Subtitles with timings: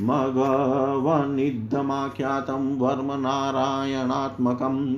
[0.01, 4.97] मघवन्निद्धमाख्यातं वर्मनारायणात्मकम्।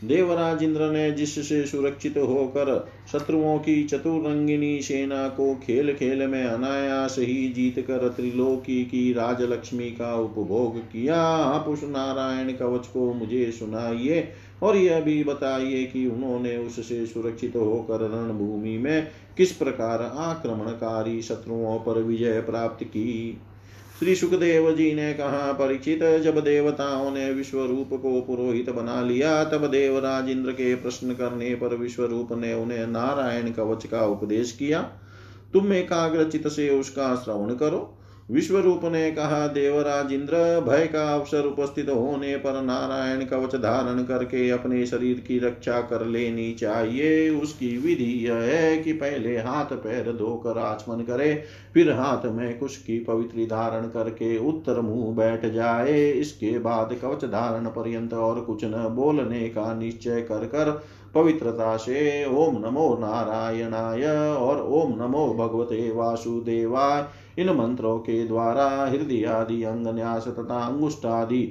[0.04, 7.16] देवराज इंद्र ने जिससे सुरक्षित होकर शत्रुओं की चतुरंगिनी सेना को खेल खेल में अनायास
[7.18, 13.50] ही जीत कर त्रिलोकी की राजलक्ष्मी का उपभोग किया। आप उस नारायण कवच को मुझे
[13.52, 14.28] सुनाइए
[14.62, 21.78] और यह भी बताइए कि उन्होंने उससे सुरक्षित होकर रणभूमि में किस प्रकार आक्रमणकारी शत्रुओं
[21.78, 23.38] पर विजय प्राप्त की।
[23.98, 29.44] श्री सुखदेव जी ने कहा परीक्षित जब देवताओं ने विश्व रूप को पुरोहित बना लिया,
[29.44, 34.52] तब देवराज इंद्र के प्रश्न करने पर विश्व रूप ने उन्हें नारायण कवच का उपदेश
[34.52, 34.82] किया।
[35.52, 37.97] तुम एकाग्रचित से उसका श्रवण करो।
[38.28, 44.48] विश्वरूप ने कहा देवराज इंद्र भय का अवसर उपस्थित होने पर नारायण कवच धारण करके
[44.50, 50.12] अपने शरीर की रक्षा कर लेनी चाहिए। उसकी विधि यह है कि पहले हाथ पैर
[50.12, 51.44] धोकर आचमन करे,
[51.74, 57.24] फिर हाथ में कुश की पवित्री धारण करके उत्तर मुँह बैठ जाए। इसके बाद कवच
[57.24, 60.70] धारण पर्यंत और कुछ न बोलने का निश्चय कर कर
[61.14, 64.04] पवित्रता से ओम नमो नारायणाय
[64.36, 67.06] और ओम नमो भगवते वासुदेवाय।
[67.38, 71.42] इन मंत्रों के द्वारा हृदय आदि अंग न्यास तथा अंगुष्टादि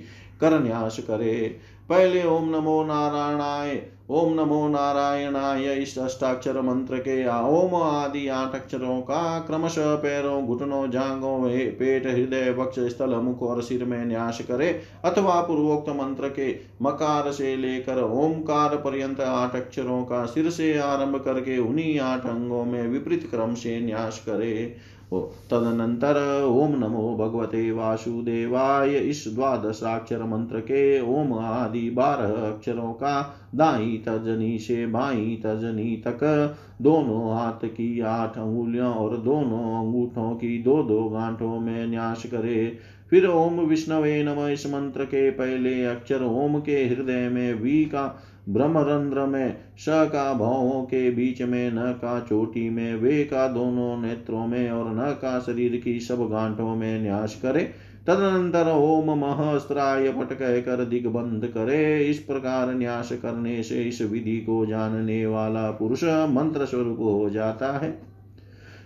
[0.41, 7.75] कर न्यास करे। पहले ओम नमो नारायणाय, ओम नमो नारायणाय, इस अष्टाक्षर मंत्र के ओम
[7.75, 13.85] आदि आठ अक्षरों का क्रमशः पैरों, घुटनों जांगों पेट, हृदय, वक्ष, स्थल, मुख और सिर
[13.85, 14.69] में न्यास करे।
[15.05, 21.21] अथवा पूर्वोक्त मंत्र के मकार से लेकर ओमकार पर्यंत आठ अक्षरों का सिर से आरंभ
[21.25, 24.75] करके उन्हीं आठ अंगों में विपरीत क्रम से न्यास करे।
[25.13, 34.03] तदनंतर ओम नमो भगवते वासुदेवाय, इस द्वादशाक्षर मंत्र के ओम आदि बारह अक्षरों का दाई
[34.07, 40.83] तजनी से बाई तजनी तक, दोनों हाथ की आठ अंगुलियों और दोनों अंगूठों की दो
[40.83, 42.77] दो गांठों में न्यास करे।
[43.09, 48.19] फिर ओम विष्णवे नम इस मंत्र के पहले अक्षर ओम के हृदय में वी का
[48.49, 54.01] ब्रह्मरंध्र में स का भावों के बीच में, न का चोटी में, वे का दोनों
[54.01, 57.69] नेत्रों में और न का शरीर की सब गांठों में न्यास करे।
[58.07, 64.65] तदनंतर ओम महस्त्राय पट कहकर दिग्बंध करे। इस प्रकार न्यास करने से इस विधि को
[64.65, 67.99] जानने वाला पुरुष मंत्र स्वरूप हो जाता है।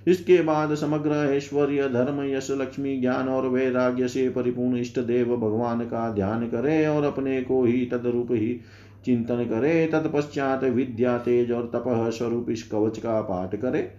[0.08, 5.80] इसके बाद समग्र ऐश्वर्य, धर्म, यश, लक्ष्मी ज्ञान और वैराग्य से परिपूर्ण इष्ट देव भगवान
[5.80, 8.60] का ध्यान करे और अपने को ही तदरूप ही
[9.06, 13.92] चिंतन करे, तत्पश्चात विद्या तेज और तपह स्वरूप इस कवच का पाठ करे।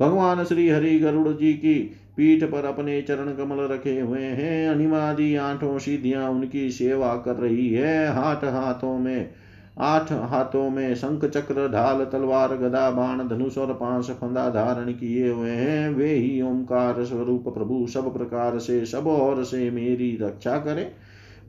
[0.00, 5.36] भगवान श्री हरि गरुड़ जी की पीठ पर अपने चरण कमल रखे हुए हैं। अनिमादि
[5.36, 9.30] आठों सीधियाँ उनकी सेवा कर रही है। हाथ हाथों में,
[9.78, 15.28] आठ हाथों में शंख चक्र, ढाल, तलवार, गदा, बाण, धनुष और पाँच फंदा धारण किए
[15.28, 20.58] हुए हैं। वे ही ओंकार स्वरूप प्रभु, सब प्रकार से, सब और से मेरी रक्षा
[20.58, 20.90] करे।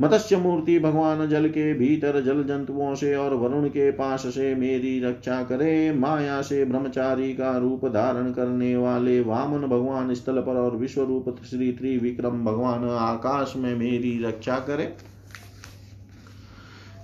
[0.02, 5.00] मत्स्य मूर्ति भगवान जल के भीतर जल जंतुओं से और वरुण के पास से मेरी
[5.00, 10.76] रक्षा करे, माया से ब्रह्मचारी का रूप धारण करने वाले वामन भगवान स्थल पर और
[10.76, 14.94] विश्व रूप श्री त्रिविक्रम भगवान आकाश में मेरी रक्षा करे।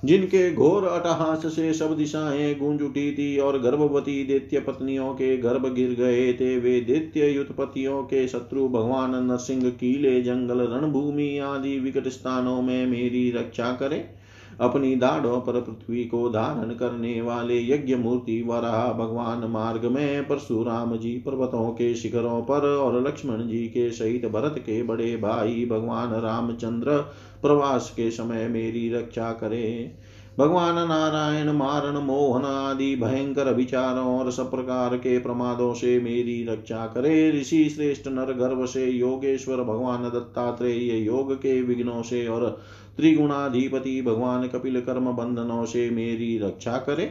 [0.07, 5.73] जिनके घोर अटहास से सब दिशाएँ गूंज उठी थी और गर्भवती दैत्य पत्नियों के गर्भ
[5.73, 12.07] गिर गए थे, वे दैत्य युद्धपतियों के शत्रु भगवान नरसिंह, कीले, जंगल, रणभूमि आदि विकट
[12.07, 14.26] स्थानों में मेरी रक्षा करे।
[14.61, 20.97] अपनी दाढ़ों पर पृथ्वी को धारण करने वाले यज्ञ मूर्ति वराह भगवान मार्ग में परशुराम
[20.97, 26.13] जी पर्वतों के शिखरों पर और लक्ष्मण जी के सहित भरत के बड़े भाई भगवान
[26.13, 26.97] रामचंद्र
[27.41, 29.91] प्रवास के समय मेरी रक्षा करे।
[30.39, 36.85] भगवान नारायण, मारण, मोहन आदि भयंकर विचारों और सब प्रकार के प्रमादों से मेरी रक्षा
[36.87, 42.61] करे। ऋषि श्रेष्ठ नर गर्भ से योगेश्वर, भगवान दत्तात्रेय योग के विघ्नों से और
[42.97, 47.05] त्रिगुणाधिपति भगवान कपिल कर्म बंधनों से मेरी रक्षा करे।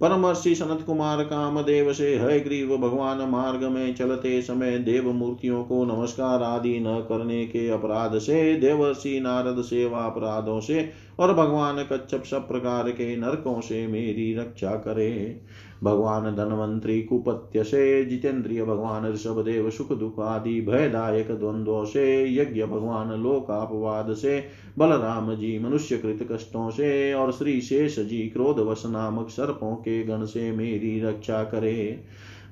[0.00, 5.84] परमर्षि सनत कुमार कामदेव से, है ग्रीव भगवान, मार्ग में चलते समय देव मूर्तियों को
[5.84, 12.22] नमस्कार आदि न करने के अपराध से, देवर्षि नारद सेवा अपराधों से और भगवान कच्छप
[12.24, 15.40] सब प्रकार के नरकों से मेरी रक्षा करे।
[15.82, 22.64] भगवान धनवंतरी कुपत्य से जितेंद्रिय भगवान ऋषभ देव सुख दुख आदि भयदायक द्वंद्वों से यज्ञ
[22.64, 24.44] भगवान लोकापवाद से
[24.78, 30.24] बलराम जी मनुष्य कृत कष्टों से और श्री शेष जी क्रोधवश नामक सर्पों के गण
[30.24, 32.04] से मेरी रक्षा करे।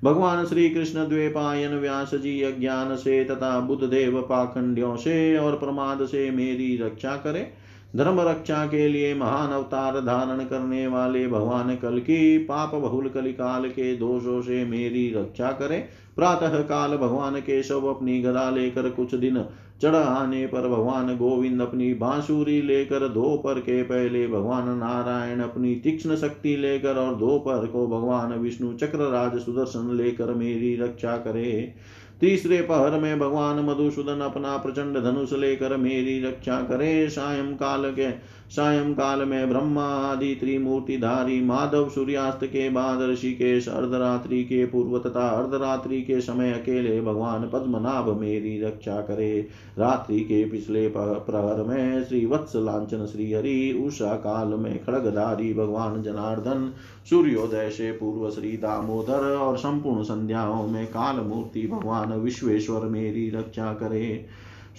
[0.05, 6.07] भगवान श्री कृष्ण द्वेपायन व्यास जी अज्ञान से तथा बुद्ध देव पाखंडियों से और प्रमाद
[6.07, 7.51] से मेरी रक्षा करे।
[7.97, 13.69] धर्म रक्षा के लिए महान अवतार धारण करने वाले भगवान कल की पाप बहुल कलिकाल
[13.69, 15.79] के दोषों से मेरी रक्षा करे।
[16.17, 19.45] प्रातः काल भगवान केशव अपनी गदा लेकर कुछ दिन
[19.83, 26.17] चढ़ आने पर भगवान गोविंद अपनी बांसुरी लेकर दोपहर के पहले भगवान नारायण अपनी तीक्ष्ण
[26.17, 31.75] शक्ति लेकर और दोपहर को भगवान विष्णु चक्र राज सुदर्शन लेकर मेरी रक्षा करे।
[32.21, 38.11] तीसरे पहर में भगवान मधुसूदन अपना प्रचंड धनुष लेकर मेरी रक्षा करे सायं काल के
[38.51, 45.29] सायं काल में ब्रह्मा आदि त्रिमूर्तिधारी माधव सूर्यास्त के बाद ऋषिकेश, अर्धरात्रि के पूर्व तथा
[45.29, 52.25] अर्धरात्रि के समय अकेले भगवान पद्मनाभ मेरी रक्षा करे। रात्रि के पिछले प्रहर में श्री
[52.27, 56.73] वत्स लांछन श्री हरि उषा काल में खड़गधारी भगवान जनार्दन,
[57.11, 63.73] सूर्योदय से पूर्व श्री दामोदर और संपूर्ण संध्याओं में काल मूर्ति भगवान विश्वेश्वर मेरी रक्षा
[63.73, 64.27] करे।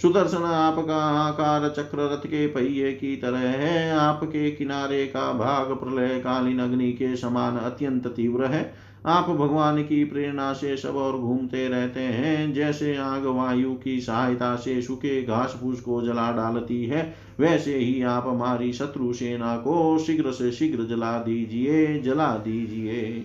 [0.02, 6.08] सुदर्शन आपका आकार चक्र रथ के पहिए की तरह है। आपके किनारे का भाग प्रलय
[6.08, 8.74] कालीन अग्नि के समान अत्यंत तीव्र है।
[9.06, 14.56] आप भगवान की प्रेरणा से सब और घूमते रहते हैं। जैसे आग वायु की सहायता
[14.56, 19.98] से सूखे घास फूस को जला डालती है, वैसे ही आप हमारी शत्रु सेना को
[19.98, 23.24] शीघ्र से शीघ्र जला दीजिए जला दीजिए।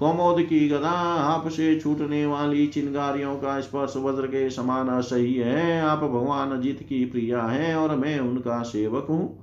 [0.00, 5.98] कौमोद की गदा आपसे छूटने वाली चिंगारियों का स्पर्श वज्र के समान सही है। आप
[5.98, 9.38] भगवान अजित की प्रिया हैं और मैं उनका सेवक हूँ।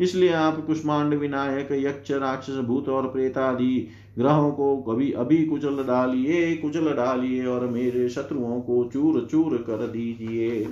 [0.00, 6.54] इसलिए आप कुष्मांड विनायक, यक्ष, राक्षस भूत और प्रेतादि ग्रहों को कभी अभी कुचल डालिए
[6.56, 10.66] कुचल डालिए और मेरे शत्रुओं को चूर चूर कर दीजिए।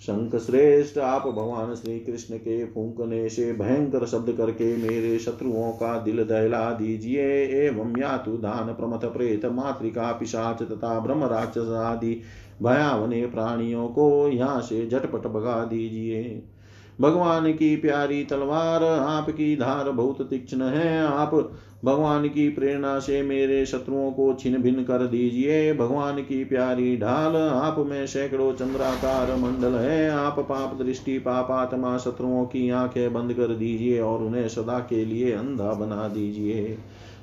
[0.00, 5.98] शंख श्रेष्ठ आप भगवान श्री कृष्ण के फूंकने से भयंकर शब्द करके मेरे शत्रुओं का
[5.98, 7.24] दिल दहला दीजिए,
[7.66, 12.20] एवं यातु दान प्रमथ प्रेत मातृका पिशाच तथा ब्रह्म राक्षस आदि
[12.62, 16.42] भयावने प्राणियों को यहाँ से झटपट भगा दीजिए।
[17.00, 21.34] भगवान की प्यारी तलवार आपकी धार बहुत तीक्ष्ण है, आप
[21.84, 27.36] भगवान की प्रेरणा से मेरे शत्रुओं को छिन भिन कर दीजिए। भगवान की प्यारी ढाल
[27.36, 33.54] आप में सैकड़ों चंद्राकार मंडल है। आप पाप दृष्टि पापात्मा शत्रुओं की आँखें बंद कर
[33.54, 36.78] दीजिए और उन्हें सदा के लिए अंधा बना दीजिए।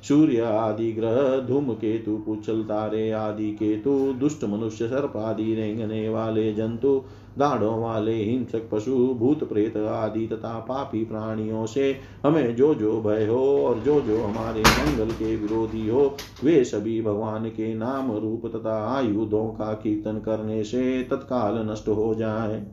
[0.07, 6.53] सूर्य आदि ग्रह, धूम केतु, पुचल तारे आदि केतु, दुष्ट मनुष्य, सर्प आदि, रेंगने वाले
[6.53, 7.03] जंतु,
[7.37, 13.25] दाढ़ों वाले हिंसक पशु, भूत प्रेत आदि तथा पापी प्राणियों से हमें जो जो भय
[13.25, 18.45] हो और जो जो हमारे मंगल के विरोधी हो, वे सभी भगवान के नाम रूप
[18.45, 22.65] तथा आयुधों का कीर्तन करने से तत्काल नष्ट हो जाए।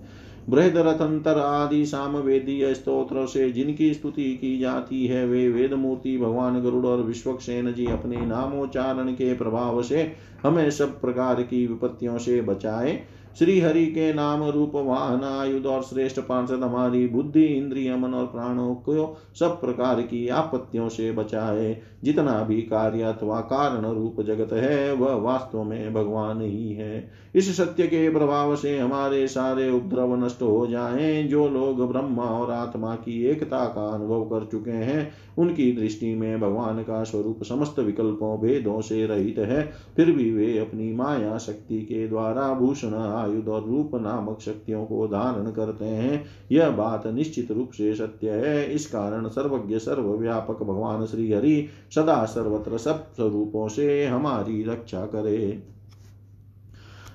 [0.49, 6.19] बृहद रथंतर आदि साम वेदीय स्त्रोत्र से जिनकी स्तुति की जाती है, वे वेद मूर्ति
[6.19, 12.19] भगवान गरुड़ और विश्वक्सेन जी अपने नामोच्चारण के प्रभाव से हमें सब प्रकार की विपत्तियों
[12.19, 13.03] से बचाए।
[13.39, 18.27] श्री हरि के नाम रूप वाहन, आयुध और श्रेष्ठ पार्षद हमारी बुद्धि, इंद्रिय, मन और
[18.27, 24.53] प्राणों को सब प्रकार की आपत्तियों से बचाए। जितना भी कार्य अथवा कारण रूप जगत
[24.53, 30.25] है, वह वास्तव में भगवान ही है। इस सत्य के प्रभाव से हमारे सारे उपद्रव
[30.25, 35.13] नष्ट हो जाएँ। जो लोग ब्रह्मा और आत्मा की एकता का अनुभव कर चुके हैं,
[35.39, 40.59] उनकी दृष्टि में भगवान का स्वरूप समस्त विकल्पों, भेदों से रहित है। फिर भी वे
[40.59, 46.25] अपनी माया शक्ति के द्वारा भूषण आयुध और रूप नामक शक्तियों को धारण करते हैं।
[46.53, 52.25] यह बात निश्चित रूप से सत्य है। इस कारण सर्वज्ञ, सर्वव्यापक भगवान श्री हरि सदा
[52.25, 55.63] सर्वत्र सब स्वरूपों से हमारी रक्षा करे।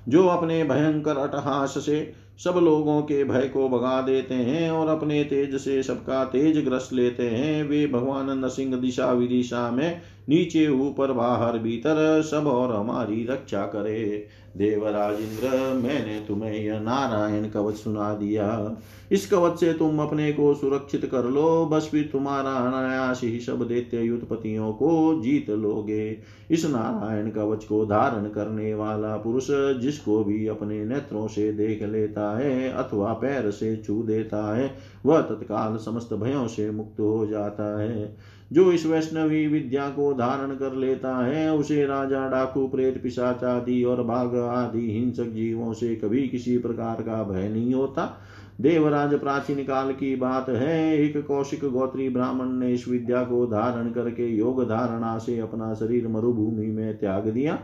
[0.09, 5.23] जो अपने भयंकर अटहास से सब लोगों के भय को भगा देते हैं और अपने
[5.23, 11.11] तेज से सबका तेज ग्रस लेते हैं, वे भगवान नरसिंह दिशा विदिशा में नीचे, ऊपर,
[11.11, 18.13] बाहर, भीतर सब और हमारी रक्षा करे। देवराज इंद्र मैंने तुम्हें यह नारायण कवच सुना
[18.13, 18.77] दिया।
[19.11, 23.67] इस कवच से तुम अपने को सुरक्षित कर लो, बस फिर तुम्हारा अनायास ही सब
[23.67, 26.17] दैत्य युद्धपतियों को जीत लोगे।
[26.51, 29.47] इस नारायण कवच को धारण करने वाला पुरुष,
[29.81, 35.21] जिसको भी अपने नेत्रों से देख लेता है अथवा पैर से छू देता है, वह
[35.21, 38.15] तत्काल समस्त भयों से मुक्त हो जाता है।
[38.53, 43.83] जो इस वैष्णवी विद्या को धारण कर लेता है, उसे राजा डाकू, प्रेत पिशाच आदि
[43.83, 48.21] और बाघ आदि हिंसक जीवों से कभी किसी प्रकार का भय नहीं होता।
[48.61, 53.91] देवराज प्राचीन काल की बात है, एक कौशिक गोत्री ब्राह्मण ने इस विद्या को धारण
[53.91, 57.59] करके योग धारणा से अपना शरीर मरुभूमि में त्याग दिया।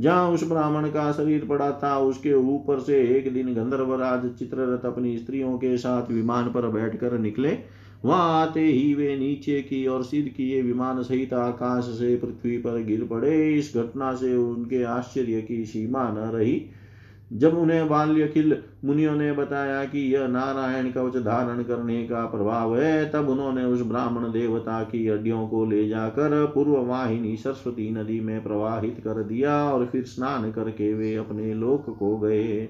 [0.00, 5.18] जहाँ उस ब्राह्मण का शरीर पड़ा था, उसके ऊपर से एक दिन गंधर्वराज चित्ररथ अपनी
[5.18, 7.58] स्त्रियों के साथ विमान पर बैठकर निकले।
[8.06, 12.82] वहाँ आते ही वे नीचे की और सिद्ध किए विमान सहित आकाश से पृथ्वी पर
[12.82, 16.62] गिर पड़े। इस घटना से उनके आश्चर्य की सीमा न रही।
[17.32, 23.10] जब उन्हें बाल्यखिल मुनियों ने बताया कि यह नारायण कवच धारण करने का प्रभाव है,
[23.10, 28.42] तब उन्होंने उस ब्राह्मण देवता की हड्डियों को ले जाकर पूर्व वाहिनी सरस्वती नदी में
[28.42, 32.68] प्रवाहित कर दिया और फिर स्नान करके वे अपने लोक को गए।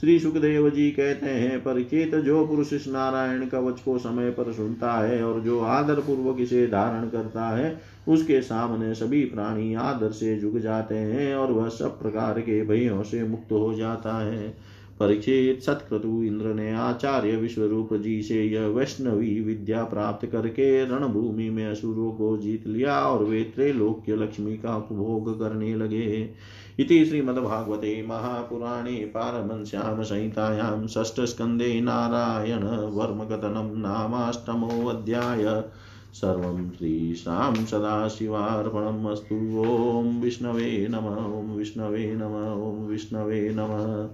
[0.00, 4.92] श्री सुखदेव जी कहते हैं, परिचित जो पुरुष इस नारायण कवच को समय पर सुनता
[5.06, 10.40] है और जो आदर पूर्वक इसे धारण करता है, उसके सामने सभी प्राणी आदर से
[10.40, 15.62] झुक जाते हैं और वह सब प्रकार के भयों से मुक्त हो जाता है। परीक्षित
[15.62, 22.10] सतक्रतु इंद्र ने आचार्य विश्वरूप जी से यह वैष्णवी विद्या प्राप्त करके रणभूमि में असुरों
[22.12, 26.30] को जीत लिया और वे त्रैलोक्य लक्ष्मी का उपभोग करने लगे।
[26.78, 35.64] इति श्रीमद्भागवते महापुराणे पारमंस्यां संहितायां षष्ठस्कन्धे नारायणवर्मकथनं नामाष्टमोऽध्याय।
[36.12, 41.06] सर्वं श्रीशां सदाशिवार्पणम् अस्तु। ॐ विष्णवे नम,
[41.38, 44.08] ॐ विष्णवे नम, ॐ विष्णवे नमः।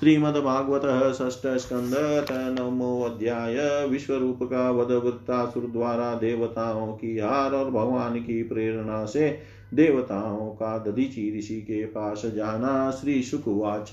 [0.00, 2.26] श्रीमद्भागवत षष्ठ स्कंद
[2.58, 5.72] नमो अध्याय विश्वरूप का वध वृत्तासुर
[6.20, 12.90] देवताओं की हार और भगवान की प्रेरणा से देवताओं का दधीची ऋषि के पास जाना
[12.90, 13.90] श्री सुकुवाच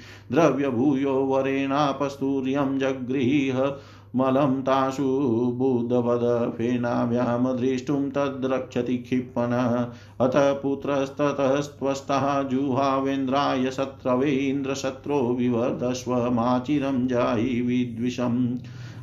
[0.70, 3.76] द्रव्यभूयो वरेणापस्तूर्यं जगृह
[4.16, 9.86] मलं तासु बुधवदफेनाभ्यां द्रष्टुं तद्रक्षति क्षिपन।
[10.20, 18.56] अथ पुत्रस्ततस्त्वस्तः जुहावेन्द्राय शत्रवे इन्द्रशत्रो विवर्धस्व माचिरं जायि विद्विषम्।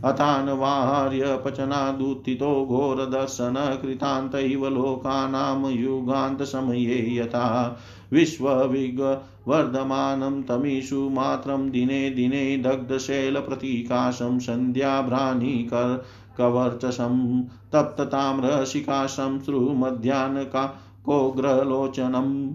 [0.06, 7.78] अथान्वाहार्यपचनादुत्थितो घोरदर्शनकृतान्तैव लोकानां युगान्तसमये यथा
[8.14, 16.06] विश्वविगवर्धमानं तमीषु मात्रं दिने दिने दग्धशैलप्रतीकाशं सन्ध्याभ्राणिकर
[16.38, 22.54] कवर्चसं तप्तताम्रशिकाशं श्रुमध्याह्नका कोग्रलोचनम्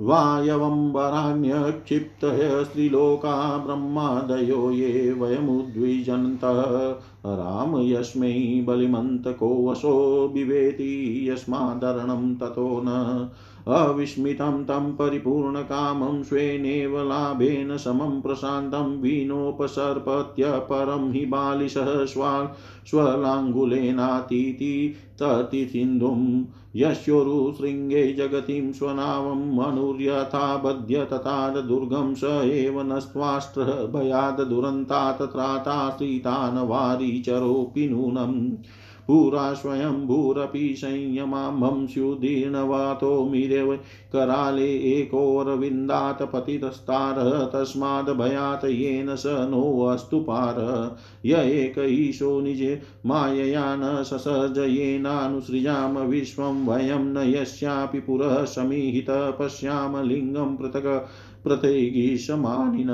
[0.00, 12.88] वायवम्बराण्यक्षिप्तः स्त्रीलोका ब्रह्मादयो ये वयमुद्विजन्तः। राम यस्मै बलिमन्तको वशो बिभेति यस्मादरणं ततो न।
[13.68, 22.54] अविस्मितं तं परिपूर्णकामं स्वेनेव लाभेन समं प्रशान्तं विनोपसर्पत्य परं हि बालिशः स्वा
[22.86, 26.44] स्वलाङ्गुलेनातीति ततिसिन्धुं
[26.76, 38.50] यस्योरुशृङ्गे जगतीं स्वनावं मनुर्यथा बध्य तथा दुर्गं स एव नस्त्वाष्ट्रः दुरन्तात् त्राताश्रितान् वारीचरोऽपि नूनम्
[39.10, 43.74] पुरा स्वयंभूरपि संयमाम्भं स्युदीर्णवातो मिरेव
[44.12, 50.60] कराले एकोरविन्दात् पतितस्तारः तस्माद् भयात् येन स नोऽस्तु पार।
[51.26, 60.08] य एक ईशो निजे मायया न ससर्ज येनानुसृजाम विश्वं वयं न यस्यापि पुरः समीहित पश्याम
[60.08, 61.08] लिङ्गं पृथक्
[61.44, 62.90] पृथैगीशमानिन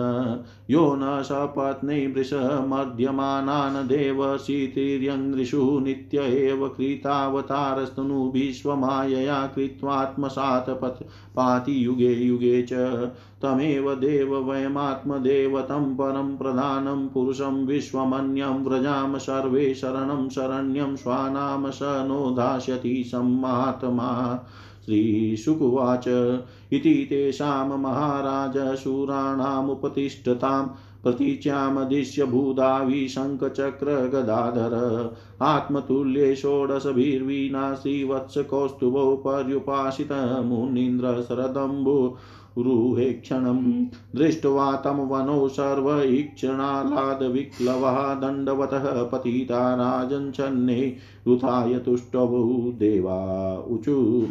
[0.70, 10.70] यो न सपत्नै वृषमर्ध्यमानान् देवशीतिर्यङ्घ्रिषु नित्य एव कृतावतारस्तनु विश्वमायया कृत्वात्मसात्
[11.37, 12.72] पाति युगे युगे च।
[13.42, 23.04] तमेव देव वयमात्मदेवतं परं प्रधानं पुरुषं विश्वमन्यं व्रजाम सर्वे शरणं शरण्यं स्वानाम स नो दास्यति
[23.06, 24.40] सम्मात्मा।
[24.87, 26.09] श्रीशुकुवाच
[26.72, 30.68] इति तेषां महाराज शूराणामुपतिष्ठताम्
[31.03, 34.75] प्रतीच्यामदिश्य भूदावि शङ्खचक्रगदाधर
[35.42, 41.99] आत्मतुल्ये षोडशभिर्वीणा श्रीवत्सकौस्तुभौ पर्युपासितमुनीन्द्र शरदम्बु
[42.59, 50.95] रुहे क्षणम्। दृष्ट्वा तं वनौ सर्वैक्षणालादविक्लवः दण्डवतः पतिता राजञ्छन्ने
[51.27, 54.29] रुथाय तुष्टवौ देवा ऊचु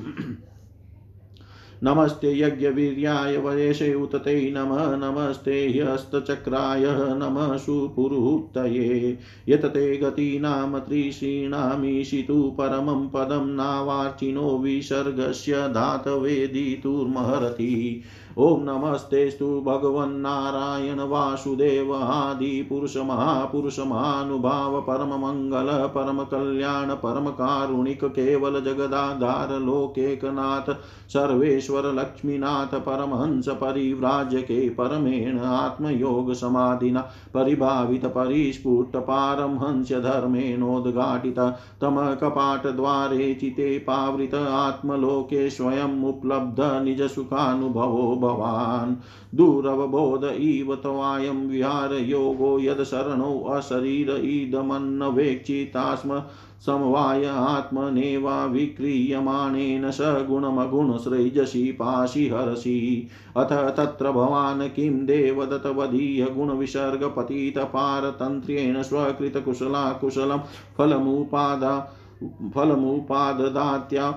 [1.88, 9.18] नमस्ते यज्ञवीर्याय वयसे उतते नमः, नमस्ते ह्यस्तचक्राय, नमः सुपुरुत्तये।
[9.50, 18.02] यतते गतीनां त्रिशीणामीशितु परमं पदं नावार्चिनो विसर्गस्य धातवेदितुर्महरति।
[18.38, 30.72] ॐ नमस्तेस्तु भगवन्नारायण वासुदेव आदिपुरुषमहापुरुषमानुभाव परममङ्गल परमकल्याण परमकारुणिक केवल जगदाधार लोकेकनाथ
[31.14, 37.02] सर्वेश्वर लक्ष्मीनाथ परमहंस परिव्राजके परमेण आत्मयोग समाधिना
[37.34, 41.40] परिभावित परिस्फुट पारमहंस धर्मेणोद्घाटित
[41.82, 48.96] तमकपाटद्वारे चिते पावृत आत्मलोके स्वयम् उपलब्ध निजसुखानुभवो भवान्।
[49.38, 56.24] दुरवबोध इव त्वायं विहारयोगो यदशरणो अशरीर इदमन्नवेक्षितास्म
[56.66, 63.08] समवाय आत्मनेवा विक्रियमाणेन स गुणमगुणसृजसि पाशि हरसि।
[63.38, 70.40] अथ तत्र भवान् किं देवदत्तवधीय गुणविसर्गपतितपारतन्त्र्येण स्वकृतकुशला कुशलं
[70.78, 71.92] फलमुपादा
[72.56, 74.12] फलमुपाददात्या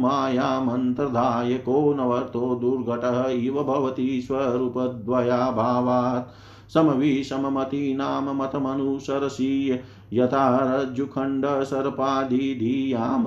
[0.08, 9.80] एवात्ममायामन्तर्धायको नवर्तो दुर्घटः इव भवति स्वरूपद्वयाभावात्। समविषममतीनां मतमनुसरसि
[10.12, 13.24] यथा रज्जुखण्डसर्पादिधीयाम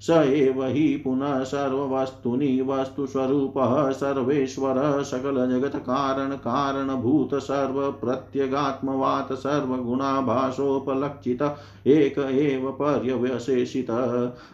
[0.00, 13.90] स एव हि पुनः सर्ववस्तुनि वस्तुस्वरूपः सर्वेश्वर सकलजगत्कारणकारणभूत सर्वप्रत्यगात्मवात् सर्वगुणाभासोपलक्षित एक एव पर्यवशेषित।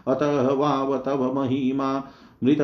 [0.09, 2.03] अतः वाव तव महिमा
[2.44, 2.59] मृत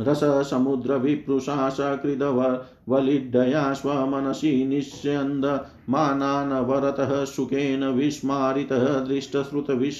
[0.00, 9.96] रससमुद्रविप्रुषा सकृदवलिड्डया स्वमनसि निस्यन्दमानानवरतः सुखेन विस्मारितः दृष्टश्रुतविष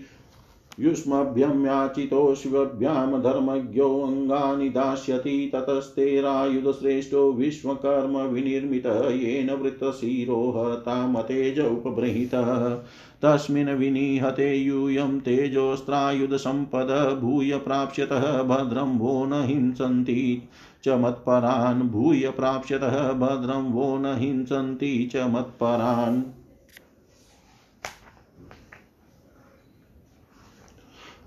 [0.80, 12.68] युष्मभ्यं याचितो शिवभ्यां धर्मज्ञोऽङ्गानि दास्यति ततस्तेरायुधश्रेष्ठो विश्वकर्म विनिर्मित येन वृत्तशिरो हतामतेज उपबृहितः।
[13.22, 20.48] तस्मिन् विनिहते यूयं तेजोस्त्रायुधसम्पद भूय प्राप्स्यतः भद्रं वो न हिंसन्ति
[20.84, 26.35] च मत्परान्। भूय प्राप्स्यतः भद्रं वो न हिंसन्ति च मत्परान्।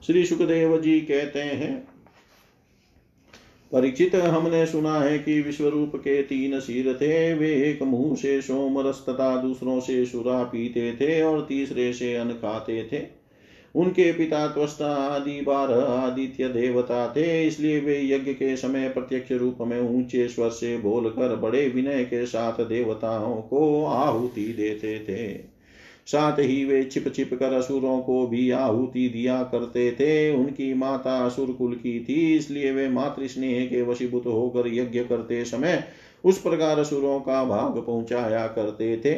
[0.06, 1.88] श्री सुखदेव जी कहते हैं
[3.72, 9.06] परीक्षित हमने सुना है कि विश्वरूप के तीन सिर थे। वे एक मुँह से सोमरस
[9.10, 13.02] तथा दूसरों से सुरा पीते थे और तीसरे से अन्न खाते थे।
[13.76, 19.58] उनके पिता त्वस्ता आदि, बारह आदित्य देवता थे। इसलिए वे यज्ञ के समय प्रत्यक्ष रूप
[19.62, 25.49] में ऊँचे स्वर से बोलकर बड़े विनय के साथ देवताओं को आहुति देते थे।
[26.10, 31.18] साथ ही वे छिप छिप कर असुरों को भी आहुति दिया करते थे। उनकी माता
[31.26, 35.84] असुर कुल की थी, इसलिए वे मातृस्नेह के वशीभूत होकर यज्ञ करते समय
[36.24, 39.14] उस प्रकार असुरों का भाग पहुँचाया करते थे।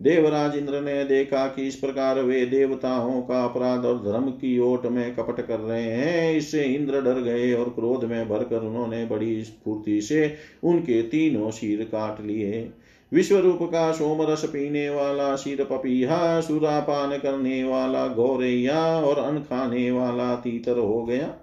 [0.00, 4.86] देवराज इंद्र ने देखा कि इस प्रकार वे देवताओं का अपराध और धर्म की ओट
[4.86, 9.44] में कपट कर रहे हैं। इससे इंद्र डर गए और क्रोध में भरकर उन्होंने बड़ी
[9.44, 12.68] स्फूर्ति से उनके तीनों शीर काट लिए।
[13.12, 20.34] विश्वरूप का सोमरस पीने वाला शीर पपीहा सुरापान करने वाला गौरैया और अन खाने वाला
[20.34, 21.34] तीतर हो गया।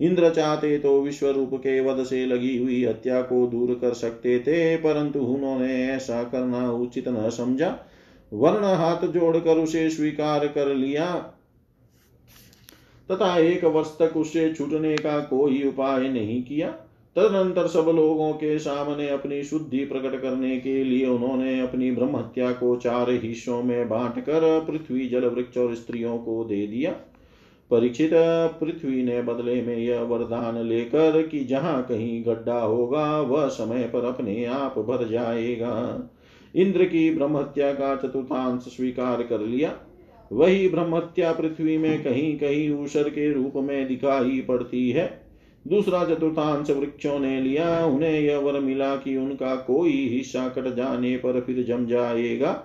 [0.00, 4.38] इंद्र चाहते तो विश्व रूप के वध से लगी हुई हत्या को दूर कर सकते
[4.40, 7.76] थे, परंतु उन्होंने ऐसा करना उचित न समझा।
[8.32, 11.14] वर्ण हाथ जोड़कर उसे स्वीकार कर लिया।
[13.08, 16.74] तथा एक वर्ष तक उससे छूटने का कोई उपाय नहीं किया।
[17.16, 22.52] तदनंतर सब लोगों के सामने अपनी शुद्धि प्रकट करने के लिए उन्होंने अपनी ब्रह्म हत्या
[22.52, 26.92] को चार हिस्सों में बांट कर पृथ्वी जल वृक्ष और स्त्रियों को दे दिया।
[27.70, 28.10] परीक्षित
[28.60, 34.04] पृथ्वी ने बदले में यह वरदान लेकर कि जहाँ कहीं गड्ढा होगा, वह समय पर
[34.04, 36.10] अपने आप भर जाएगा।
[36.56, 39.74] इंद्र की ब्रह्मत्या का चतुर्थांश स्वीकार कर लिया।
[40.32, 45.21] वही ब्रह्मत्या पृथ्वी में कहीं कहीं ऊषर के रूप में दिखाई पड़ती है।
[45.68, 51.16] दूसरा चतुर्थांश वृक्षों ने लिया। उन्हें यह वर मिला कि उनका कोई हिस्सा कट जाने
[51.16, 52.62] पर फिर जम जाएगा।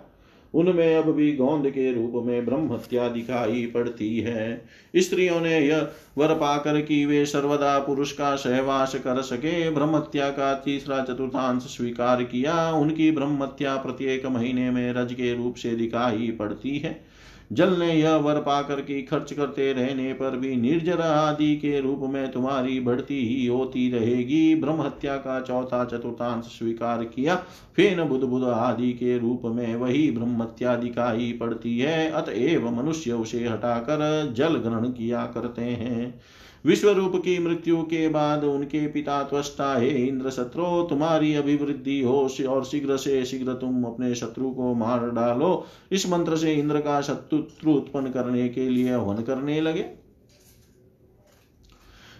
[0.53, 5.87] उनमें अब भी गोंद के रूप में ब्रह्म हत्या दिखाई पड़ती है। स्त्रियों ने यह
[6.17, 12.23] वर पाकर कि वे सर्वदा पुरुष का सहवास कर सके। ब्रह्मत्या का तीसरा चतुर्थांश स्वीकार
[12.23, 17.06] किया। उनकी ब्रह्मत्या प्रत्येक महीने में रज के रूप से दिखाई पड़ती है।
[17.51, 21.99] जल ने यह वर पाकर की खर्च करते रहने पर भी निर्जर आदि के रूप
[22.03, 27.35] में तुम्हारी बढ़ती ही होती रहेगी। ब्रह्म हत्या का चौथा चतुर्थांश स्वीकार किया,
[27.75, 33.11] फेन बुध बुध आदि के रूप में वही ब्रह्म हत्या दिखाई पड़ती है। अतएव मनुष्य
[33.11, 36.21] उसे हटाकर जल ग्रहण किया करते हैं।
[36.67, 42.17] विश्व रूप की मृत्यु के बाद उनके पिता त्वष्टा हे इंद्र शत्रु, तुम्हारी अभिवृद्धि हो
[42.49, 46.99] और शीघ्र से शीघ्र तुम अपने शत्रु को मार डालो। इस मंत्र से इंद्र का
[47.01, 49.85] शत्रु उत्पन्न करने के लिए हवन करने लगे।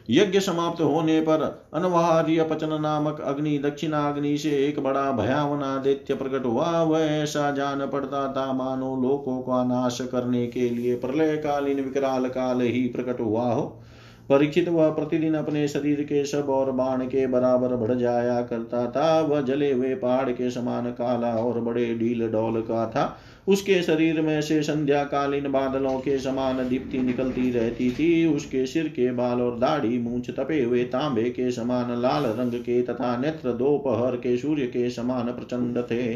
[0.10, 1.42] यज्ञ समाप्त होने पर
[1.74, 7.86] अनवार्य पचन नामक अग्नि दक्षिणाग्नि से एक बड़ा भयावना दैत्य प्रकट हुआ। वह ऐसा जान
[7.88, 13.20] पड़ता था, मानो लोकों का नाश करने के लिए प्रलय कालीन विकराल काल ही प्रकट
[13.20, 13.84] हुआ हो।
[14.30, 19.22] परीक्षित वह प्रतिदिन अपने शरीर के सब और बाण के बराबर बढ़ जाया करता था।
[19.22, 23.18] वह जले हुए पहाड़ के समान काला और बड़े ढील डोल का था।
[23.48, 28.88] उसके शरीर में से संध्या कालीन बादलों के समान दीप्ति निकलती रहती थी। उसके सिर
[28.88, 33.54] के बाल और दाढ़ी, मूछ तपे हुए तांबे के समान लाल रंग के तथा नेत्र
[33.54, 36.14] दोपहर के सूर्य के समान प्रचंड थे।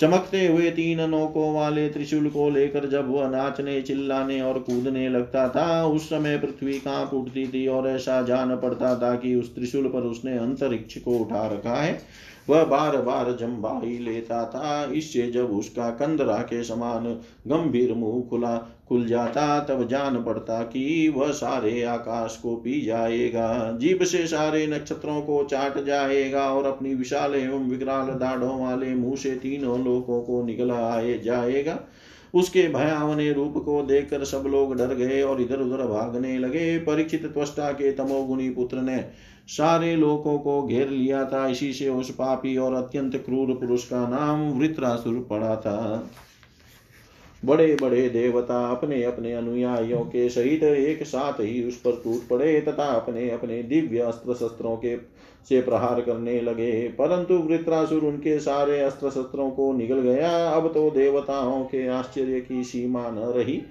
[0.00, 5.48] चमकते हुए तीन नौकों वाले त्रिशूल को लेकर जब वह नाचने, चिल्लाने और कूदने लगता
[5.48, 9.88] था, उस समय पृथ्वी काँप उठती थी और ऐसा जान पड़ता था कि उस त्रिशूल
[9.88, 12.00] पर उसने अंतरिक्ष को उठा रखा है।
[12.48, 17.04] वह बार बार जम्बा ही लेता था। इससे जब उसका कंदरा के समान
[17.46, 18.56] गंभीर मुँह खुला
[18.88, 24.66] खुल जाता, तब जान पड़ता कि वह सारे आकाश को पी जाएगा। जीभ से सारे
[24.66, 30.20] नक्षत्रों को चाट जाएगा और अपनी विशाल एवं विकराल दाढ़ों वाले मुँह से तीनों लोगों
[30.22, 31.78] को निकल आए जाएगा।
[32.34, 37.26] उसके भयावने रूप को देखकर सब लोग डर गए और इधर उधर भागने लगे। परीक्षित
[37.26, 39.04] त्वष्टा के तमोगुणी पुत्र ने
[39.48, 44.08] सारे लोगों को घेर लिया था। इसी से उस पापी और अत्यंत क्रूर पुरुष का
[44.08, 46.10] नाम वृत्रासुर पड़ा था।
[47.44, 52.60] बड़े बड़े देवता अपने अपने अनुयायियों के सहित एक साथ ही उस पर टूट पड़े
[52.60, 54.96] तथा अपने अपने दिव्य अस्त्र शस्त्रों के
[55.48, 60.90] से प्रहार करने लगे। परंतु वृत्रासुर उनके सारे अस्त्र शस्त्रों को निगल गया। अब तो
[60.90, 63.62] देवताओं के आश्चर्य की सीमा न रही।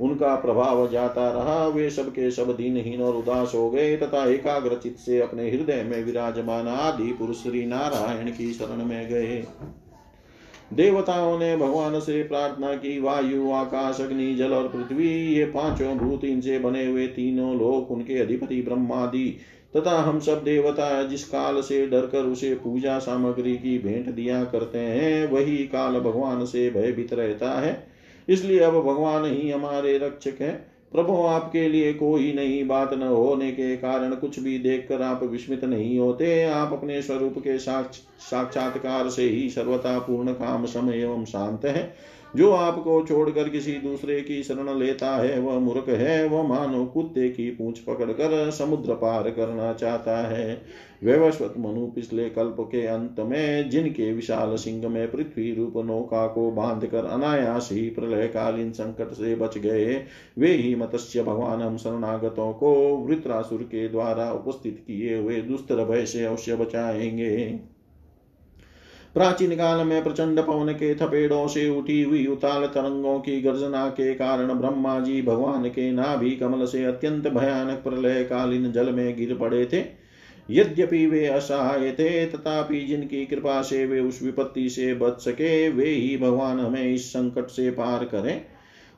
[0.00, 5.20] उनका प्रभाव जाता रहा। वे सबके सब दिनहीन और उदास हो गए तथा एकाग्रचित से
[5.20, 9.44] अपने हृदय में विराजमान आदि पुरुष श्री नारायण की शरण में गए।
[10.74, 16.24] देवताओं ने भगवान से प्रार्थना की, वायु, आकाश, अग्नि, जल और पृथ्वी, ये पाँचों भूत
[16.24, 19.36] इनसे बने हुए तीनों लोक उनके अधिपति ब्रह्मादि।
[19.76, 24.78] तथा हम सब देवता जिस काल से डरकर उसे पूजा सामग्री की भेंट दिया करते
[24.78, 27.86] हैं, वही काल भगवान से भयभीत रहता है।
[28.28, 33.50] इसलिए अब भगवान ही हमारे रक्षक है। प्रभु, आपके लिए कोई नई बात न होने
[33.52, 37.96] के कारण कुछ भी देखकर आप विस्मित नहीं होते। आप अपने स्वरूप के साक्ष
[38.30, 41.94] साक्षात्कार से ही सर्वता पूर्ण, काम, समय एवं शांत है।
[42.36, 47.28] जो आपको छोड़कर किसी दूसरे की शरण लेता है, वह मूर्ख है, वह मानो कुत्ते
[47.28, 50.62] की पूंछ पकड़कर समुद्र पार करना चाहता है।
[51.04, 56.50] वैवस्वत मनु पिछले कल्प के अंत में, जिनके विशाल सिंह में पृथ्वी रूप नौका को
[56.50, 60.04] बाँध कर अनायास ही प्रलय कालीन संकट से बच गए,
[60.38, 66.06] वे ही मत्स्य भगवान हम शरणागतों को वृत्रासुर के द्वारा उपस्थित किए हुए दुस्तर भय
[66.06, 67.73] से अवश्य बचाएँगे।
[69.14, 74.14] प्राचीन काल में प्रचंड पवन के थपेड़ों से उठी हुई उताल तरंगों की गर्जना के
[74.14, 79.34] कारण ब्रह्मा जी भगवान के नाभि कमल से अत्यंत भयानक प्रलय कालीन जल में गिर
[79.34, 79.82] पड़े थे।
[80.48, 85.86] यद्यपि वे असहाय थे, तथापि जिनकी कृपा से वे उस विपत्ति से बच सके वे
[85.86, 88.44] ही भगवान हमें इस संकट से पार करें,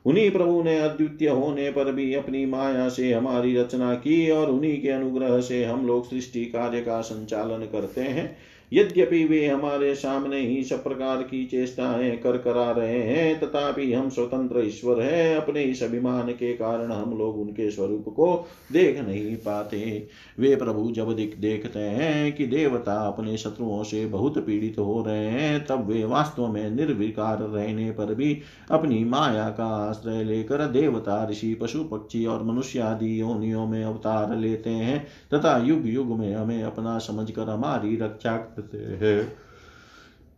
[0.05, 4.81] उन्हीं प्रभु ने अद्वितीय होने पर भी अपनी माया से हमारी रचना की और उन्हीं
[4.81, 8.35] के अनुग्रह से हम लोग सृष्टि कार्य का संचालन करते हैं।
[8.73, 14.09] यद्यपि वे हमारे सामने ही सब प्रकार की चेष्टाएँ कर करा रहे हैं, तथापि हम
[14.09, 19.35] स्वतंत्र ईश्वर है, अपने इस अभिमान के कारण हम लोग उनके स्वरूप को देख नहीं
[19.35, 20.07] पाते।
[20.39, 25.25] वे प्रभु जब दिख देखते हैं कि देवता अपने शत्रुओं से बहुत पीड़ित हो रहे
[25.25, 28.41] हैं, तब वे वास्तव में निर्विकार रहने पर भी
[28.71, 34.35] अपनी माया का आश्रय लेकर देवता, ऋषि, पशु, पक्षी और मनुष्य आदि योनियों में अवतार
[34.37, 39.47] लेते हैं, तथा युग युग में हमें अपना समझकर हमारी रक्षा करते हैं।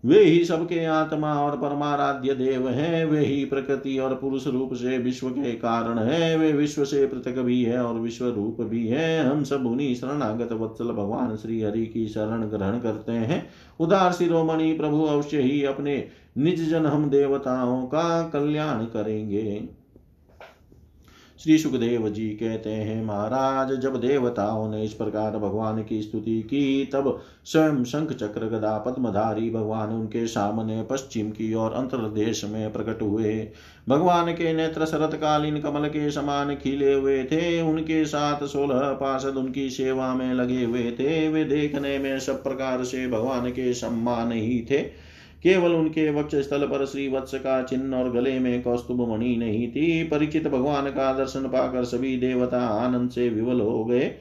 [0.03, 4.97] वे ही सबके आत्मा और परमाराध्य देव हैं, वे ही प्रकृति और पुरुष रूप से
[4.97, 9.25] विश्व के कारण है, वे विश्व से पृथक भी है और विश्व रूप भी है।
[9.25, 13.49] हम सब उन्हीं शरणागत वत्सल भगवान श्री हरि की शरण ग्रहण करते हैं।
[13.79, 16.07] उदार शिरोमणि प्रभु अवश्य ही अपने
[16.37, 19.78] निज जन हम देवताओं का कल्याण करेंगे।
[21.43, 26.85] श्री सुखदेव जी कहते हैं, महाराज, जब देवताओं ने इस प्रकार भगवान की स्तुति की,
[26.85, 33.01] तब स्वयं शंख चक्र गदा पद्मधारी भगवान उनके सामने पश्चिम की ओर अंतरदेश में प्रकट
[33.01, 33.47] हुए।
[33.89, 39.69] भगवान के नेत्र शरतकालीन कमल के समान खिले हुए थे, उनके साथ सोलह पार्षद उनकी
[39.69, 44.67] सेवा में लगे हुए थे। वे देखने में सब प्रकार से भगवान के सम्मान ही
[44.71, 45.08] थे।
[45.43, 49.71] केवल उनके वक्ष स्थल पर श्री वत्स का चिन्ह और गले में कौस्तुभ मणि नहीं
[49.71, 54.11] थी, परिचित भगवान का दर्शन पाकर सभी देवता आनंद से विवल हो गए।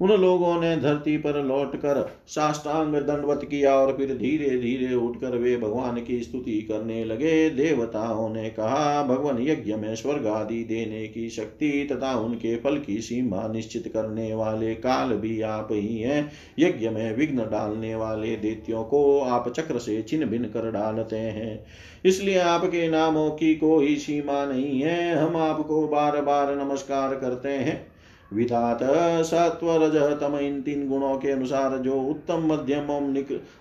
[0.00, 5.56] उन लोगों ने धरती पर लौटकर साष्टांग दंडवत किया और फिर धीरे धीरे उठकर वे
[5.56, 11.28] भगवान की स्तुति करने लगे। देवताओं ने कहा, भगवान यज्ञ में स्वर्ग आदि देने की
[11.30, 16.88] शक्ति तथा उनके फल की सीमा निश्चित करने वाले काल भी आप ही हैं। यज्ञ
[16.88, 21.66] में विघ्न डालने वाले दैत्यों को आप चक्र से छिन्न भिन्न कर डालते हैं।
[22.04, 27.97] इसलिए आपके नामों की कोई सीमा नहीं है। हम आपको बार बार नमस्कार करते हैं।
[28.32, 28.78] विधात
[29.24, 32.90] सत्व रज तम इन तीन गुणों के अनुसार जो उत्तम, मध्यम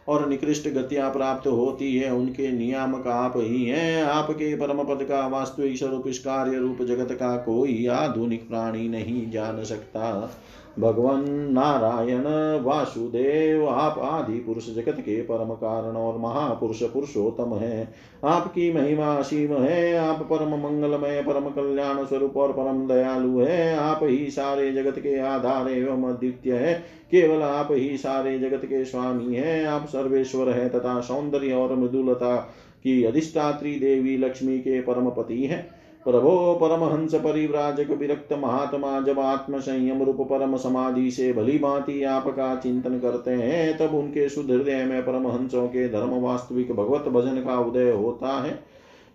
[0.08, 5.28] और निकृष्ट गतियाँ प्राप्त होती है, उनके नियामक आप ही हैं। आपके परम पद का
[5.28, 10.32] वास्तविक स्वरूप कार्य रूप जगत का कोई आधुनिक प्राणी नहीं जान सकता।
[10.80, 12.24] भगवन नारायण,
[12.64, 19.54] वासुदेव, आप आदि पुरुष जगत के परम कारण और महापुरुष पुरुषोत्तम है। आपकी महिमा असीम
[19.54, 25.00] है, आप परम मंगलमय, परम कल्याण स्वरूप और परम दयालु है। आप ही सारे जगत
[25.00, 26.74] के आधार एवं अद्वितीय है।
[27.12, 32.36] केवल आप ही सारे जगत के स्वामी हैं। आप सर्वेश्वर है तथा सौंदर्य और मृदुलता
[32.84, 35.77] की अधिष्ठात्री देवी लक्ष्मी के परम पति हैं।
[36.08, 42.56] प्रभो परमहंस परिव्राजक विरक्त महात्मा जब आत्म संयम रूप परम समाधि से भली भांति आपका
[42.56, 47.60] चिंतन करते हैं, तब उनके शुद्ध हृदय में परमहंसों के धर्म वास्तविक भगवत भजन का
[47.60, 48.60] उदय होता है।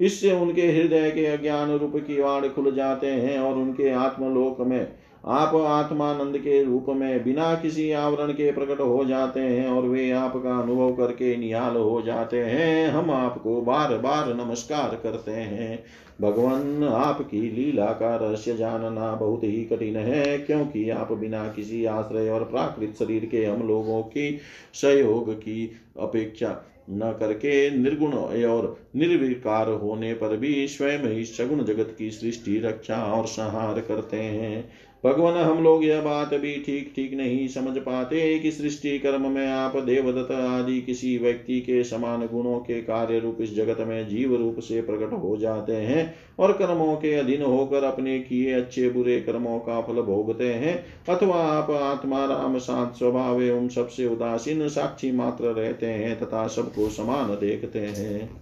[0.01, 4.89] इससे उनके हृदय के अज्ञान रूप की वाड़ खुल जाते हैं और उनके आत्मलोक में
[5.25, 10.11] आप आत्मानंद के रूप में बिना किसी आवरण के प्रकट हो जाते हैं और वे
[10.11, 15.85] आपका अनुभव करके निहाल हो जाते हैं। हम आपको बार बार नमस्कार करते हैं।
[16.21, 22.29] भगवान, आपकी लीला का रहस्य जानना बहुत ही कठिन है, क्योंकि आप बिना किसी आश्रय
[22.29, 24.39] और प्राकृत शरीर के हम लोगों की
[24.75, 25.71] सहयोग की
[26.01, 32.59] अपेक्षा न करके निर्गुण और निर्विकार होने पर भी स्वयं ही सगुण जगत की सृष्टि,
[32.59, 34.73] रक्षा और संहार करते हैं।
[35.05, 39.47] भगवान, हम लोग यह बात भी ठीक ठीक नहीं समझ पाते कि सृष्टि कर्म में
[39.47, 44.37] आप देवदत्त आदि किसी व्यक्ति के समान गुणों के कार्य रूप इस जगत में जीव
[44.37, 49.21] रूप से प्रकट हो जाते हैं और कर्मों के अधीन होकर अपने किए अच्छे बुरे
[49.21, 50.87] कर्मों का फल भोगते हैं।
[51.17, 56.89] अथवा आप आत्मा, राम, सात स्वभाव एवं सबसे उदासीन साक्षी मात्र रहते हैं तथा सबको
[56.89, 58.42] समान देखते हैं।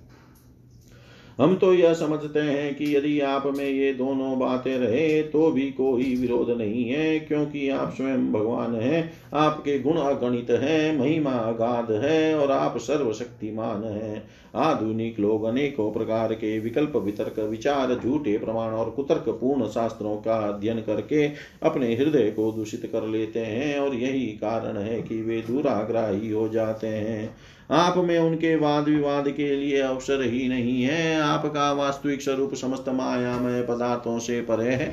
[1.40, 5.70] हम तो यह समझते हैं कि यदि आप में ये दोनों बातें रहे तो भी
[5.70, 11.90] कोई विरोध नहीं है, क्योंकि आप स्वयं भगवान हैं, आपके गुण अगणित हैं, महिमा अगाध
[12.04, 14.22] है, और आप सर्वशक्तिमान हैं।
[14.54, 20.36] आधुनिक लोग अनेकों प्रकार के विकल्प, वितर्क, विचार, झूठे प्रमाण और कुतर्क पूर्ण शास्त्रों का
[20.48, 21.26] अध्ययन करके
[21.62, 26.48] अपने हृदय को दूषित कर लेते हैं, और यही कारण है कि वे दूराग्राही हो
[26.48, 27.34] जाते हैं।
[27.70, 32.88] आप में उनके वाद विवाद के लिए अवसर ही नहीं है। आपका वास्तविक स्वरूप समस्त
[32.88, 34.86] मायामय पदार्थों से परे है,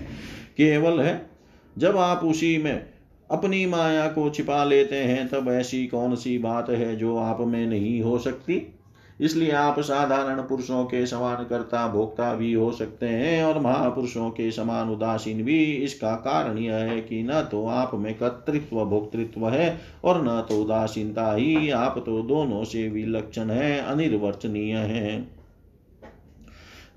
[0.57, 1.30] केवल है।
[1.78, 2.86] जब आप उसी में
[3.32, 7.65] अपनी माया को छिपा लेते हैं, तब ऐसी कौन सी बात है जो आप में
[7.67, 8.76] नहीं हो सकती?
[9.20, 14.49] इसलिए आप साधारण पुरुषों के समान कर्ता भोक्ता भी हो सकते हैं और महापुरुषों के
[14.51, 19.80] समान उदासीन भी। इसका कारण यह है कि न तो आप में कर्तृत्व, भोक्तृत्व है
[20.03, 25.37] और न तो उदासीनता ही। आप तो दोनों से विलक्षण है, अनिर्वचनीय है।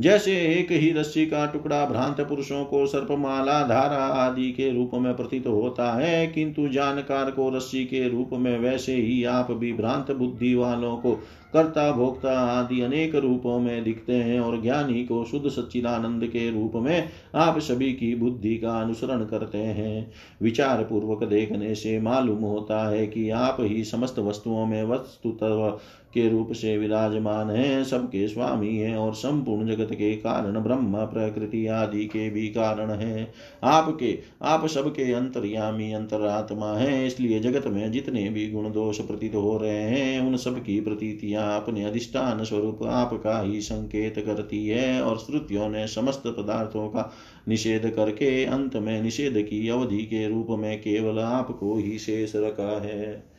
[0.00, 5.16] जैसे एक ही रस्सी का टुकड़ा भ्रांत पुरुषों को सर्पमाला, धारा आदि के रूप में
[5.16, 10.10] प्रतीत होता है, किंतु जानकार को रस्सी के रूप में वैसे ही आप भी भ्रांत
[10.10, 11.12] बुद्धि वालों को
[11.52, 16.72] कर्ता, भोक्ता आदि अनेक रूपों में दिखते हैं और ज्ञानी को शुद्ध सच्चिदानंद के रूप
[16.74, 22.88] में आप सभी की बुद्धि का अनुसरण करते हैं। विचार पूर्वक देखने से मालूम होता
[22.90, 25.78] है कि आप ही समस्त वस्तुओं में वस्तुतः
[26.14, 31.66] के रूप से विराजमान है, सबके स्वामी है और संपूर्ण जगत के कारण ब्रह्म, प्रकृति
[31.66, 33.32] आदि के भी कारण है।
[33.64, 39.56] आपके, आप सबके अंतर्यामी अंतरात्मा है, इसलिए जगत में जितने भी गुण दोष प्रतीत हो
[39.56, 45.18] रहे हैं, उन सब की प्रतीतियाँ अपने अधिष्ठान स्वरूप आपका ही संकेत करती है और
[45.18, 47.12] श्रुतियों ने समस्त पदार्थों का
[47.48, 52.80] निषेध करके अंत में निषेध की अवधि के रूप में केवल आपको ही शेष रखा
[52.80, 53.29] है।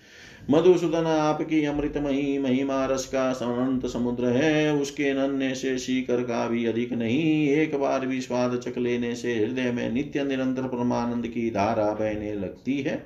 [0.50, 6.66] मधुसूदन आपकी अमृतमयी महिमा रस का अनंत समुद्र है, उसके नन्हे से शीकर का भी
[6.66, 11.50] अधिक नहीं। एक बार भी स्वाद चक लेने से हृदय में नित्य निरंतर परमानंद की
[11.52, 13.04] धारा बहने लगती है।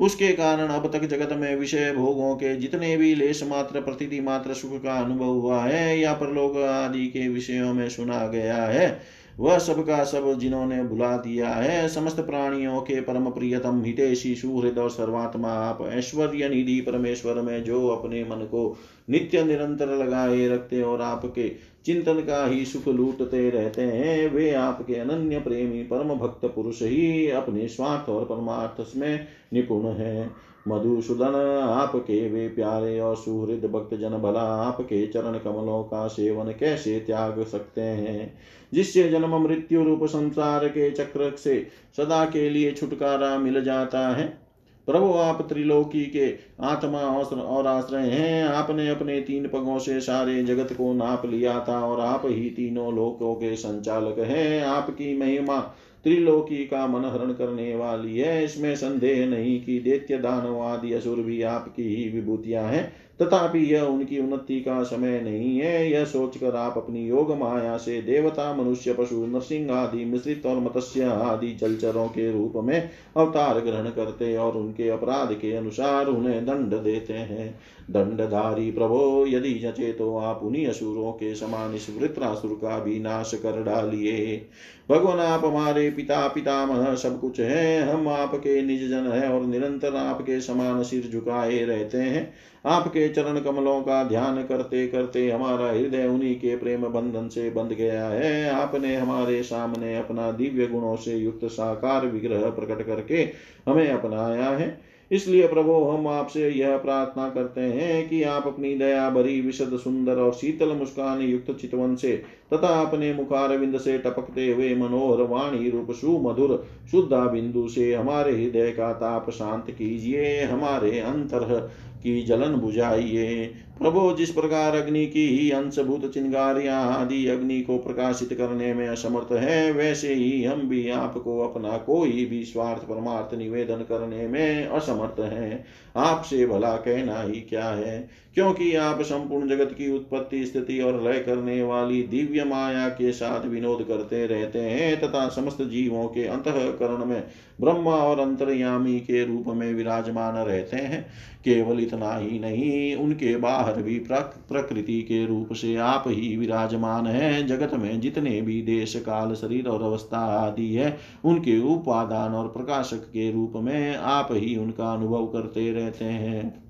[0.00, 4.54] उसके कारण अब तक जगत में विषय भोगों के जितने भी लेश मात्र प्रतिथि मात्र
[4.54, 9.58] सुख का अनुभव हुआ है, या परलोक आदि के विषयों में सुना गया है वह
[9.58, 14.90] सब का सब जिन्होंने भुला दिया है, समस्त प्राणियों के परम प्रियतम हितेशी, सुहृद और
[14.90, 18.76] सर्वात्मा, आप ऐश्वर्य निधि परमेश्वर में जो अपने मन को
[19.10, 21.48] नित्य निरंतर लगाए रखते और आपके
[21.84, 27.30] चिंतन का ही सुख लूटते रहते हैं, वे आपके अनन्य प्रेमी परम भक्त पुरुष ही
[27.30, 31.34] अपने स्वार्थ और परमार्थ में निपुण है। मधुसूदन,
[31.70, 37.44] आपके वे प्यारे और सुहृद भक्त जन भला, आपके चरण कमलों का सेवन कैसे त्याग
[37.44, 38.38] सकते हैं?
[38.74, 44.50] जिससे जन्म, मृत्यु रूप संसार के चक्र से सदा के लिए छुटकारा मिल जाता है।
[44.86, 46.98] प्रभु, आप त्रिलोकी के आत्मा
[47.34, 52.00] और आश्रय हैं। आपने अपने तीन पगों से सारे जगत को नाप लिया था और
[52.00, 55.74] आप ही तीनों लोकों के संचालक हैं। आपकी महिमा
[56.04, 61.16] त्रिलोकी का मन हरण करने वाली है। इसमें संदेह नहीं कि दैत्य दानव आदि असुर
[61.16, 62.92] भी आपकी ही विभूतियाँ हैं।
[63.22, 68.02] तथापि यह उनकी उन्नति का समय नहीं है। यह सोचकर आप अपनी योग माया से
[68.02, 73.90] देवता, मनुष्य, पशु, नरसिंह आदि, मिश्रित और मत्स्य आदि जलचरों के रूप में अवतार ग्रहण
[73.90, 80.16] करते और उनके अपराध के अनुसार उन्हें दंड देते हैं। दंडधारी प्रभो, यदि जचे तो
[80.16, 84.46] आप उन्हीं असुरों के समान इस वृत्रासुर का भी नाश कर डालिए।
[84.90, 89.96] भगवान, आप हमारे पिता पितामह सब कुछ है। हम आपके निज जन है और निरंतर
[89.96, 92.32] आपके समान सिर झुकाए रहते हैं।
[92.66, 97.72] आपके चरण कमलों का ध्यान करते करते हमारा हृदय उन्हीं के प्रेम बंधन से बंध
[97.72, 103.28] गया है। आपने हमारे सामने अपना दिव्य गुणों से युक्त साकार विग्रह प्रकट करके
[103.68, 109.10] हमें अपनाया है। इसलिए प्रभु, हम आपसे यह प्रार्थना करते हैं कि आप अपनी दया
[109.10, 114.52] भरी विशद सुंदर और शीतल मुस्कान युक्त चितवन से तथा अपने मुखार मुखारविंद से टपकते
[114.52, 121.00] हुए मनोहर वाणी रूप सुमधुर, शुद्धा बिंदु से हमारे हृदय का ताप शांत कीजिए, हमारे
[121.00, 121.70] अंतर
[122.02, 128.32] की जलन बुझाइए। प्रभु, जिस प्रकार अग्नि की ही अंशभूत चिंगारियाँ आदि अग्नि को प्रकाशित
[128.32, 133.76] करने में असमर्थ है, वैसे ही हम भी आपको अपना कोई भी स्वार्थ परमार्थ निवेदन
[133.76, 135.64] करने में असमर्थ हैं।
[135.96, 138.08] आपसे भला कहना ही क्या है?
[138.34, 143.46] क्योंकि आप संपूर्ण जगत की उत्पत्ति, स्थिति और लय करने वाली दिव्य माया के साथ
[143.46, 147.24] विनोद करते रहते हैं तथा समस्त जीवों के अंतकरण में
[147.60, 151.06] ब्रह्मा और अंतर्यामी के रूप में विराजमान रहते हैं।
[151.44, 157.46] केवल इतना ही नहीं, उनके बाहर भी प्रकृति के रूप से आप ही विराजमान हैं।
[157.46, 162.96] जगत में जितने भी देश, काल, शरीर और अवस्था आदि है, उनके उपादान और प्रकाशक
[162.96, 166.64] के रूप में आप ही उनका अनुभव करते रहते हैं।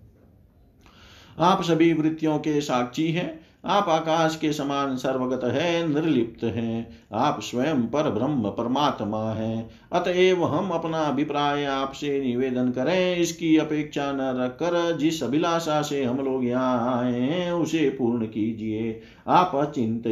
[1.38, 7.40] आप सभी वृत्तियों के साक्षी हैं। आप आकाश के समान सर्वगत है, निर्लिप्त हैं। आप
[7.40, 14.36] स्वयं पर ब्रह्म परमात्मा हैं। अतएव हम अपना अभिप्राय आपसे निवेदन करें, इसकी अपेक्षा न
[14.38, 20.06] रखकर जिस अभिलाषा से हम लोग यहाँ आए हैं, उसे पूर्ण कीजिए। आप अचिंत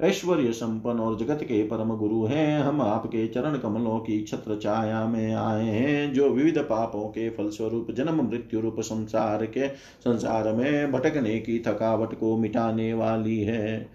[0.00, 5.04] ऐश्वर्य संपन्न और जगत के परम गुरु हैं। हम आपके चरण कमलों की छत्र छाया
[5.06, 10.92] में आए हैं, जो विविध पापों के फलस्वरूप जन्म, मृत्यु रूप संसार के संसार में
[10.92, 13.88] भटकने की थकावट को मिटाने वाली है।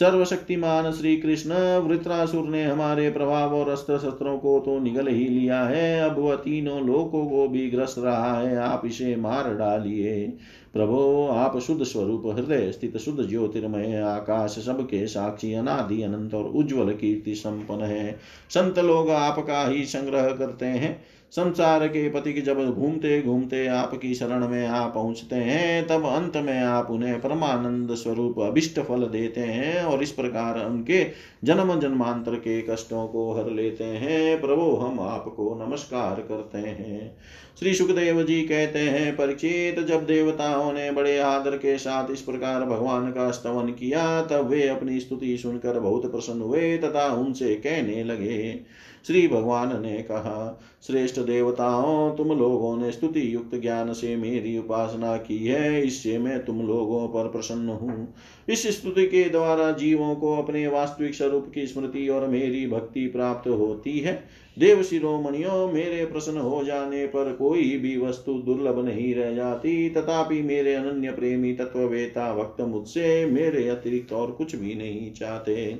[0.00, 5.62] सर्वशक्तिमान श्री कृष्ण वृत्रासुर ने हमारे प्रभाव और अस्त्र शस्त्रों को तो निगल ही लिया
[5.62, 10.32] है। अब वह तीनों लोकों को भी ग्रस रहा है। आप इसे मार डालिए।
[10.72, 16.92] प्रभो, आप शुद्ध स्वरूप, हृदय स्थित शुद्ध ज्योतिर्मय आकाश सबके साक्षी, अनादि, अनंत और उज्ज्वल
[16.92, 18.18] कीर्ति संपन्न है।
[18.50, 24.14] संत लोग आपका ही संग्रह करते हैं। संसार के पति की जब घूमते घूमते आपकी
[24.14, 29.40] शरण में आ पहुँचते हैं, तब अंत में आप उन्हें परमानंद स्वरूप अभिष्ट फल देते
[29.40, 31.06] हैं और इस प्रकार उनके
[31.44, 37.16] जन्म जन्मांतर के कष्टों को हर लेते हैं। प्रभु, हम आपको नमस्कार करते हैं।
[37.58, 42.64] श्री सुखदेव जी कहते हैं, परिचित जब देवताओं ने बड़े आदर के साथ इस प्रकार
[42.64, 48.04] भगवान का स्तवन किया, तब वे अपनी स्तुति सुनकर बहुत प्रसन्न हुए तथा उनसे कहने
[48.04, 48.60] लगे
[49.08, 55.16] श्री भगवान ने कहा श्रेष्ठ देवताओं तुम लोगों ने स्तुति युक्त ज्ञान से मेरी उपासना
[55.16, 58.14] की है, इससे मैं तुम लोगों पर प्रसन्न हूँ।
[58.48, 63.48] इस स्तुति के द्वारा जीवों को अपने वास्तविक स्वरूप की स्मृति और मेरी भक्ति प्राप्त
[63.48, 64.12] होती है।
[64.56, 70.42] देव शिरोमणियों, मेरे प्रसन्न हो जाने पर कोई भी वस्तु दुर्लभ नहीं रह जाती। तथापि
[70.42, 75.78] मेरे अनन्य प्रेमी तत्ववेता भक्त मुझसे मेरे अतिरिक्त और कुछ भी नहीं चाहते।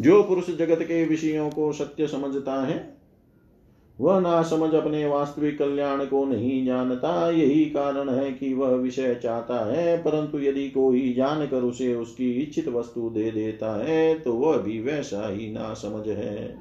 [0.00, 2.94] जो पुरुष जगत के विषयों को सत्य समझता है,
[3.98, 9.14] वह ना समझ अपने वास्तविक कल्याण को नहीं जानता। यही कारण है कि वह विषय
[9.14, 14.56] चाहता है, परंतु यदि कोई जानकर उसे उसकी इच्छित वस्तु दे देता है तो वह
[14.56, 16.58] भी वैसा ही ना समझ है।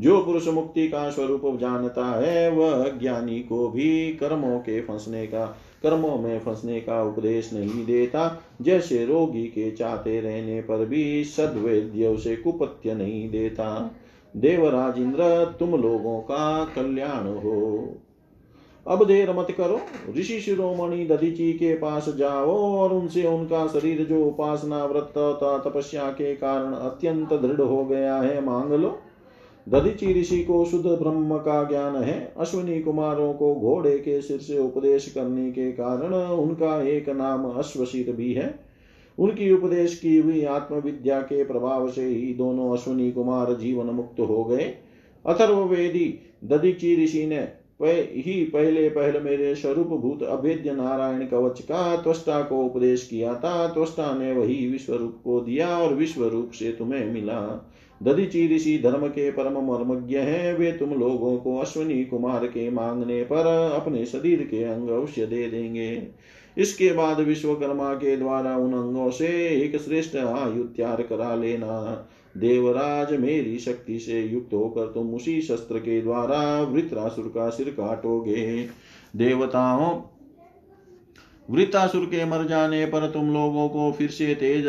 [0.00, 5.56] जो पुरुष मुक्ति का स्वरूप जानता है, वह ज्ञानी को भी कर्मों के फंसने का
[5.84, 12.06] कर्मों में फंसने का उपदेश नहीं देता, जैसे रोगी के चाहते रहने पर भी सद्वैद्य
[12.06, 13.90] उसे कुपत्य नहीं देता।
[14.36, 17.94] देवराज इंद्र, तुम लोगों का कल्याण हो।
[18.86, 19.80] अब देर मत करो,
[20.18, 26.02] ऋषि शिरोमणि दधीची के पास जाओ और उनसे उनका शरीर जो उपासना व्रत तथा तपस्या
[26.02, 28.98] के कारण अत्यंत दृढ़ हो गया है, मांग लो।
[29.68, 34.58] दधीची ऋषि को शुद्ध ब्रह्म का ज्ञान है अश्विनी कुमारों को घोड़े के सिर से
[34.58, 38.54] उपदेश करने के कारण उनका एक नाम अश्वशीर भी है।
[39.18, 44.44] उनकी उपदेश की हुई आत्मविद्या के प्रभाव से ही दोनों अश्विनी कुमार जीवन मुक्त हो
[44.44, 44.74] गए।
[45.24, 47.48] अथर्वेदी दधिची ऋषि ने
[47.82, 53.66] ही पहले पहले मेरे स्वरूप भूत अभेद्य नारायण कवच का त्वष्टा को उपदेश किया था।
[53.68, 57.40] त्वष्टा ने वही विश्व रूप को दिया और विश्व रूप से तुम्हें मिला।
[58.04, 63.22] दधिची ऋषि धर्म के परम मर्मज्ञ हैं वे तुम लोगों को अश्विनी कुमार के मांगने
[63.22, 63.46] पर
[63.76, 66.06] अपने शरीर के अंग अवश्य दे देंगे।
[66.56, 73.12] इसके बाद विश्वकर्मा के द्वारा उन अंगों से एक श्रेष्ठ आयु तैयार करा लेना। देवराज
[73.20, 78.66] मेरी शक्ति से युक्त होकर तुम उसी शस्त्र के द्वारा वृत्रासुर का सिर काटोगे।
[79.16, 80.00] देवताओं
[81.48, 84.66] वृतासुर के मर जाने पर तुम लोगों को फिर से तेज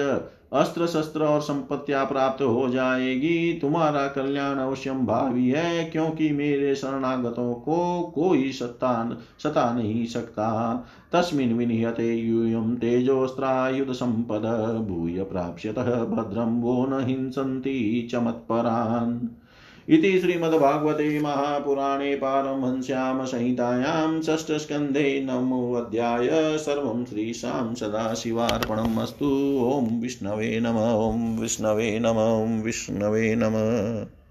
[0.56, 7.54] अस्त्र शस्त्र और संपत्तियाँ प्राप्त हो जाएगी। तुम्हारा कल्याण अवश्यम भावी है, क्योंकि मेरे शरणागतों
[7.54, 10.74] को कोई सत्ता सता नहीं सकता।
[11.12, 14.46] तस्मिन् विनियते यूयं तेजोस्त्रायुध संपद,
[14.90, 19.30] भूय प्राप्स्यतः भद्रम वो न हिंसती चमत्परान्।
[19.90, 29.26] इति श्रीमद्भागवते महापुराणे पारमहंस्यां संहितायां षष्ठस्कन्धे नमोऽध्याय सर्वं श्रीशां सदाशिवार्पणम् अस्तु
[29.64, 34.25] ॐ विष्णवे नम, ॐ विष्णवे नम, ॐ विष्णवे नमः।